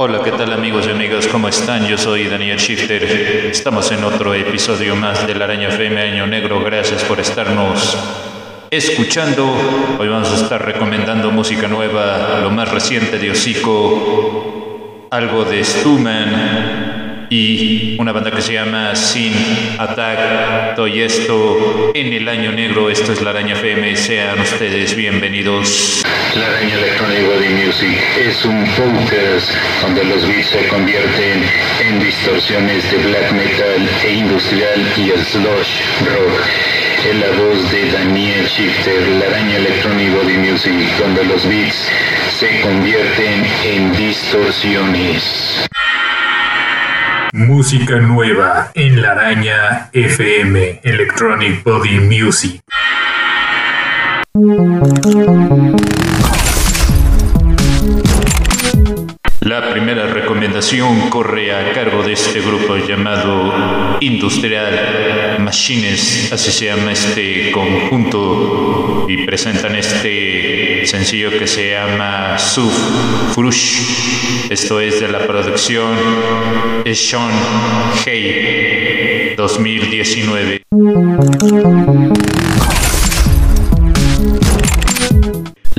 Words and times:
Hola, 0.00 0.22
¿qué 0.22 0.30
tal 0.30 0.52
amigos 0.52 0.86
y 0.86 0.90
amigas? 0.90 1.26
¿Cómo 1.26 1.48
están? 1.48 1.88
Yo 1.88 1.98
soy 1.98 2.28
Daniel 2.28 2.56
Shifter. 2.56 3.02
Estamos 3.50 3.90
en 3.90 4.04
otro 4.04 4.32
episodio 4.32 4.94
más 4.94 5.26
de 5.26 5.34
la 5.34 5.46
Araña 5.46 5.70
FM 5.70 6.00
Año 6.00 6.24
Negro. 6.24 6.62
Gracias 6.62 7.02
por 7.02 7.18
estarnos 7.18 7.98
escuchando. 8.70 9.44
Hoy 9.98 10.06
vamos 10.06 10.30
a 10.30 10.36
estar 10.36 10.64
recomendando 10.64 11.32
música 11.32 11.66
nueva, 11.66 12.38
lo 12.40 12.50
más 12.52 12.70
reciente 12.70 13.18
de 13.18 13.32
Hocico, 13.32 15.08
algo 15.10 15.44
de 15.44 15.64
Stuman 15.64 16.87
y 17.30 17.96
una 17.98 18.12
banda 18.12 18.30
que 18.30 18.40
se 18.40 18.54
llama 18.54 18.94
Sin 18.94 19.32
Attack. 19.78 20.76
Todo 20.76 20.86
esto 20.86 21.92
en 21.94 22.12
el 22.12 22.28
año 22.28 22.52
negro. 22.52 22.90
Esto 22.90 23.12
es 23.12 23.22
la 23.22 23.30
Araña 23.30 23.54
FM. 23.54 23.96
Sean 23.96 24.40
ustedes 24.40 24.94
bienvenidos. 24.94 26.02
La 26.36 26.46
Araña 26.46 26.74
Electronic 26.74 27.26
Body 27.26 27.48
Music 27.48 27.98
es 28.18 28.44
un 28.44 28.64
podcast 28.76 29.50
donde 29.82 30.04
los 30.04 30.26
beats 30.26 30.46
se 30.48 30.68
convierten 30.68 31.42
en 31.80 32.00
distorsiones 32.00 32.90
de 32.90 32.98
black 32.98 33.32
metal 33.32 33.88
e 34.04 34.12
industrial 34.12 34.80
y 34.96 35.10
slush 35.18 35.82
rock. 36.06 36.46
En 37.10 37.20
la 37.20 37.28
voz 37.30 37.70
de 37.70 37.90
Daniel 37.92 38.44
Shifter, 38.46 39.06
la 39.20 39.26
araña 39.26 39.56
Electronic 39.56 40.12
Body 40.14 40.36
Music, 40.36 40.72
donde 40.98 41.24
los 41.24 41.46
beats 41.48 41.88
se 42.28 42.60
convierten 42.60 43.46
en 43.64 43.92
distorsiones. 43.96 45.68
Música 47.32 47.96
nueva 48.00 48.70
en 48.74 49.02
la 49.02 49.12
araña 49.12 49.90
FM 49.92 50.80
Electronic 50.82 51.62
Body 51.62 52.00
Music. 52.00 52.62
La 59.60 59.72
primera 59.72 60.06
recomendación 60.06 61.10
corre 61.10 61.52
a 61.52 61.72
cargo 61.72 62.04
de 62.04 62.12
este 62.12 62.40
grupo 62.40 62.76
llamado 62.76 63.96
Industrial 63.98 65.36
Machines, 65.40 66.32
así 66.32 66.52
se 66.52 66.66
llama 66.66 66.92
este 66.92 67.50
conjunto, 67.50 69.06
y 69.08 69.26
presentan 69.26 69.74
este 69.74 70.86
sencillo 70.86 71.36
que 71.36 71.48
se 71.48 71.72
llama 71.72 72.38
Suf 72.38 72.72
Frush. 73.34 74.48
Esto 74.48 74.80
es 74.80 75.00
de 75.00 75.08
la 75.08 75.26
producción 75.26 75.96
Sean 76.94 77.32
Hey 78.04 79.34
2019. 79.36 80.62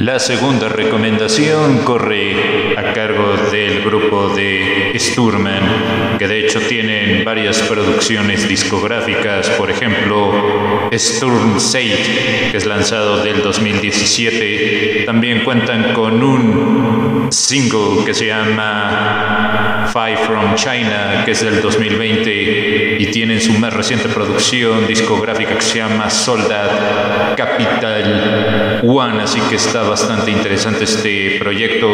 La 0.10 0.18
segunda 0.18 0.70
recomendación 0.70 1.84
corre 1.84 2.76
a 2.76 2.94
cargo 2.94 3.36
del 3.52 3.84
grupo 3.84 4.30
de 4.30 4.92
Sturman, 4.98 6.18
que 6.18 6.28
de 6.28 6.48
hecho 6.48 6.60
tienen 6.62 7.24
varias 7.24 7.60
producciones 7.60 8.50
discográficas, 8.50 9.48
por 9.52 9.70
ejemplo 9.70 10.90
Sturm 10.92 11.60
Sage, 11.60 12.50
que 12.50 12.58
es 12.58 12.66
lanzado 12.66 13.24
del 13.24 13.44
2017. 13.44 15.04
También 15.06 15.44
cuentan 15.44 15.94
con 15.94 16.24
un 16.24 17.28
single 17.32 18.04
que 18.04 18.16
se 18.16 18.26
llama 18.26 19.89
Five 19.92 20.18
from 20.26 20.56
China, 20.56 21.24
que 21.26 21.32
es 21.32 21.42
del 21.42 21.62
2020, 21.62 22.98
y 23.00 23.06
tienen 23.08 23.42
su 23.42 23.54
más 23.54 23.74
reciente 23.74 24.08
producción 24.10 24.86
discográfica 24.88 25.56
que 25.56 25.62
se 25.62 25.80
llama 25.80 26.10
Soldat 26.10 27.36
Capital 27.36 28.82
One, 28.84 29.24
así 29.24 29.42
que 29.50 29.56
está 29.56 29.82
bastante 29.84 30.30
interesante 30.32 30.84
este 30.84 31.38
proyecto. 31.40 31.88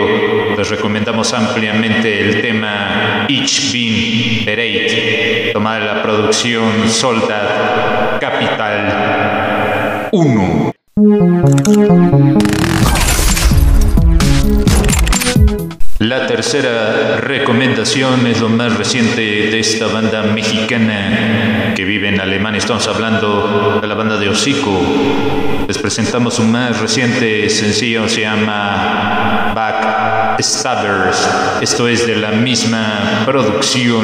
Les 0.57 0.69
recomendamos 0.69 1.33
ampliamente 1.33 2.19
el 2.19 2.41
tema 2.41 3.25
Ich 3.29 3.71
bin 3.71 4.45
bereit, 4.45 5.53
tomada 5.53 5.95
la 5.95 6.03
producción 6.03 6.89
Soldat 6.89 8.19
Capital 8.19 10.09
1. 10.11 10.71
Tercera 16.35 17.21
recomendación 17.21 18.27
es 18.27 18.41
lo 18.41 18.49
más 18.49 18.75
reciente 18.77 19.21
de 19.21 19.57
esta 19.57 19.87
banda 19.87 20.21
mexicana 20.23 21.71
que 21.73 21.85
vive 21.85 22.09
en 22.09 22.19
Alemania. 22.19 22.57
Estamos 22.57 22.85
hablando 22.89 23.79
de 23.81 23.87
la 23.87 23.95
banda 23.95 24.17
de 24.17 24.27
Hocico. 24.27 24.77
Les 25.65 25.77
presentamos 25.77 26.37
un 26.39 26.51
más 26.51 26.81
reciente 26.81 27.49
sencillo, 27.49 28.09
se 28.09 28.21
llama 28.21 29.53
Backstabbers. 30.35 31.29
Esto 31.61 31.87
es 31.87 32.05
de 32.05 32.17
la 32.17 32.31
misma 32.31 33.23
producción 33.25 34.03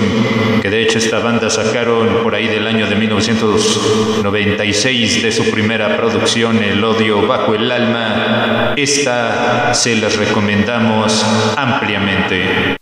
que 0.62 0.69
de 0.69 0.81
hecho 0.81 0.97
esta 0.97 1.19
banda 1.19 1.50
sacaron 1.50 2.24
por 2.24 2.36
ahí 2.36 2.47
del 2.47 2.66
año 2.68 2.88
de 2.88 2.96
1996 2.96 5.24
de 5.24 5.31
su 5.34 5.52
primera 5.52 5.97
producción, 5.97 6.64
El 6.64 6.81
odio 6.86 7.28
bajo 7.28 7.53
el 7.53 7.70
alma. 7.70 8.75
Esta 8.78 9.74
se 9.74 9.97
las 9.97 10.16
recomendamos 10.16 11.22
ampliamente. 11.58 12.78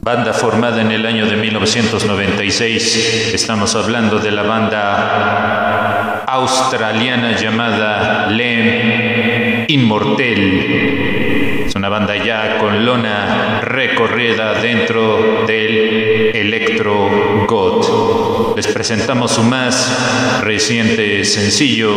Banda 0.00 0.32
formada 0.32 0.80
en 0.80 0.90
el 0.90 1.04
año 1.04 1.26
de 1.26 1.36
1996. 1.36 3.34
Estamos 3.34 3.74
hablando 3.74 4.18
de 4.18 4.30
la 4.30 4.42
banda 4.42 6.03
australiana 6.26 7.36
llamada 7.36 8.26
Lem 8.30 9.64
Immortel. 9.68 11.64
Es 11.66 11.74
una 11.74 11.88
banda 11.88 12.16
ya 12.16 12.58
con 12.58 12.84
lona 12.84 13.60
recorrida 13.62 14.54
dentro 14.60 15.44
del 15.46 16.30
Electro 16.34 17.46
God. 17.46 18.56
Les 18.56 18.66
presentamos 18.68 19.32
su 19.32 19.42
más 19.42 20.40
reciente 20.42 21.24
sencillo. 21.24 21.96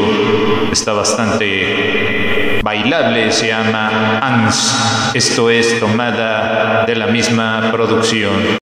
Está 0.71 0.93
bastante 0.93 2.59
bailable, 2.63 3.31
se 3.31 3.47
llama 3.47 4.19
ANS. 4.19 5.11
Esto 5.13 5.49
es 5.49 5.79
tomada 5.79 6.85
de 6.85 6.95
la 6.95 7.07
misma 7.07 7.69
producción. 7.71 8.57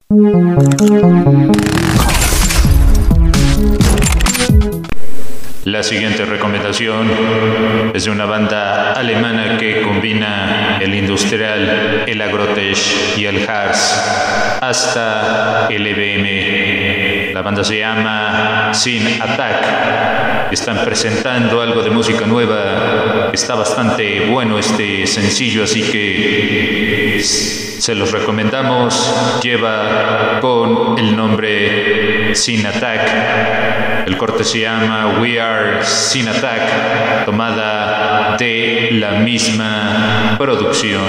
La 5.76 5.82
siguiente 5.82 6.24
recomendación 6.24 7.92
es 7.92 8.06
de 8.06 8.10
una 8.10 8.24
banda 8.24 8.92
alemana 8.92 9.58
que 9.58 9.82
combina 9.82 10.78
el 10.80 10.94
industrial, 10.94 12.04
el 12.06 12.22
agrotech 12.22 13.18
y 13.18 13.26
el 13.26 13.46
harz 13.46 14.58
hasta 14.58 15.68
el 15.68 15.86
EBM. 15.86 17.34
La 17.34 17.42
banda 17.42 17.62
se 17.62 17.78
llama 17.78 18.70
Sin 18.72 19.20
Attack. 19.20 20.50
Están 20.50 20.82
presentando 20.82 21.60
algo 21.60 21.82
de 21.82 21.90
música 21.90 22.24
nueva. 22.24 23.28
Está 23.34 23.54
bastante 23.54 24.30
bueno 24.30 24.58
este 24.58 25.06
sencillo, 25.06 25.64
así 25.64 25.82
que 25.82 27.05
se 27.22 27.94
los 27.94 28.12
recomendamos. 28.12 29.40
Lleva 29.42 30.38
con 30.40 30.98
el 30.98 31.16
nombre 31.16 32.34
Sin 32.34 32.66
Attack. 32.66 34.06
El 34.06 34.16
corte 34.16 34.44
se 34.44 34.60
llama 34.60 35.18
We 35.20 35.40
Are 35.40 35.84
Sin 35.84 36.28
Attack, 36.28 37.24
tomada 37.24 38.36
de 38.36 38.90
la 38.92 39.12
misma 39.20 40.36
producción. 40.38 41.02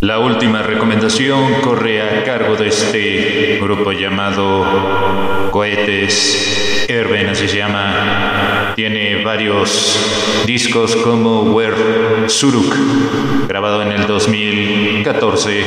La 0.00 0.18
última 0.18 0.62
recomendación 0.62 1.60
corre 1.62 2.02
a 2.02 2.24
cargo 2.24 2.56
de 2.56 2.68
este 2.68 3.58
grupo 3.62 3.92
llamado 3.92 5.50
Cohetes 5.50 6.86
Erben, 6.88 7.28
así 7.28 7.48
se 7.48 7.56
llama. 7.56 8.33
Tiene 8.74 9.22
varios 9.22 9.96
discos 10.46 10.96
como 10.96 11.42
Where 11.42 12.28
Suruk, 12.28 12.74
grabado 13.46 13.82
en 13.82 13.92
el 13.92 14.06
2014, 14.06 15.64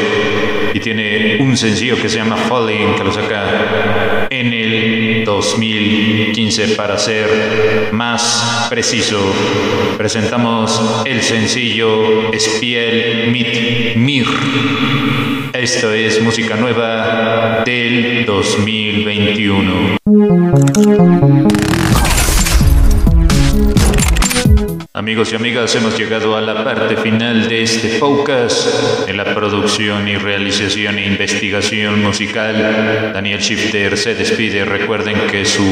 y 0.73 0.79
tiene 0.81 1.37
un 1.39 1.55
sencillo 1.55 1.95
que 1.95 2.09
se 2.09 2.17
llama 2.17 2.35
Falling, 2.35 2.95
que 2.95 3.03
lo 3.05 3.13
saca 3.13 4.27
en 4.29 4.53
el 4.53 5.23
2015 5.23 6.75
para 6.75 6.97
ser 6.97 7.89
más 7.93 8.67
preciso. 8.69 9.19
Presentamos 9.97 10.81
el 11.05 11.21
sencillo 11.21 12.31
Spiel 12.37 13.31
mit 13.31 13.95
Mir. 13.95 14.27
Esto 15.53 15.93
es 15.93 16.21
música 16.21 16.57
nueva 16.57 17.63
del 17.65 18.25
2021. 18.25 19.97
Amigos 24.97 25.31
y 25.31 25.35
amigas, 25.35 25.75
hemos 25.75 25.95
llegado 25.95 26.35
a 26.35 26.41
la 26.41 26.63
parte 26.63 26.97
final 26.97 27.47
de 27.47 27.61
este 27.61 27.99
podcast, 27.99 29.07
en 29.07 29.15
la 29.15 29.25
producción 29.25 30.07
y 30.07 30.15
realización 30.15 30.97
e 30.97 31.05
investigación 31.05 32.01
musical. 32.01 33.11
Daniel 33.13 33.39
Shifter 33.39 33.95
se 33.95 34.15
despide. 34.15 34.65
Recuerden 34.65 35.27
que 35.29 35.45
su 35.45 35.63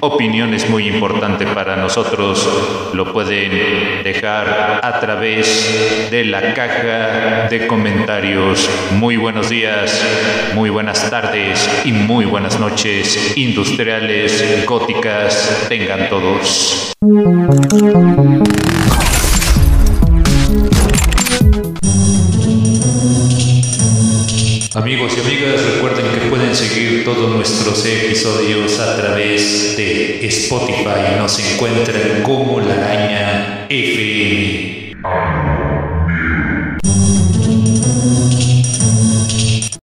opinión 0.00 0.54
es 0.54 0.68
muy 0.68 0.88
importante 0.88 1.46
para 1.46 1.76
nosotros. 1.76 2.90
Lo 2.94 3.12
pueden 3.12 4.02
dejar 4.02 4.80
a 4.82 4.98
través 4.98 6.10
de 6.10 6.24
la 6.24 6.52
caja 6.52 7.46
de 7.48 7.68
comentarios. 7.68 8.68
Muy 8.90 9.16
buenos 9.16 9.50
días, 9.50 10.04
muy 10.52 10.70
buenas 10.70 11.08
tardes 11.08 11.70
y 11.84 11.92
muy 11.92 12.24
buenas 12.24 12.58
noches, 12.58 13.36
industriales, 13.36 14.66
góticas, 14.66 15.66
tengan 15.68 16.08
todos. 16.08 16.92
Amigos 24.94 25.16
y 25.16 25.20
amigas, 25.22 25.60
recuerden 25.74 26.06
que 26.12 26.26
pueden 26.30 26.54
seguir 26.54 27.04
todos 27.04 27.28
nuestros 27.28 27.84
episodios 27.84 28.78
a 28.78 28.96
través 28.96 29.76
de 29.76 30.24
Spotify. 30.24 31.16
Nos 31.18 31.36
encuentran 31.40 32.22
como 32.22 32.60
La 32.60 32.74
Araña 32.74 33.66
FM. 33.68 34.94